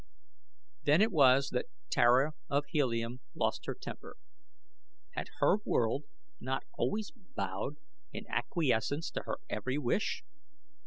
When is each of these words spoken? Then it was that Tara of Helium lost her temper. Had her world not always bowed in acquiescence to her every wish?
Then 0.81 0.99
it 1.03 1.11
was 1.11 1.49
that 1.51 1.67
Tara 1.91 2.31
of 2.49 2.65
Helium 2.69 3.21
lost 3.35 3.67
her 3.67 3.75
temper. 3.75 4.15
Had 5.11 5.27
her 5.39 5.57
world 5.63 6.05
not 6.39 6.63
always 6.75 7.11
bowed 7.11 7.75
in 8.11 8.25
acquiescence 8.27 9.11
to 9.11 9.21
her 9.27 9.35
every 9.47 9.77
wish? 9.77 10.23